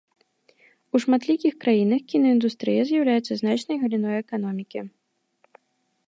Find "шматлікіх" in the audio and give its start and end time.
1.03-1.53